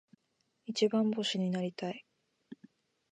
[0.65, 2.03] 一番星になりたい。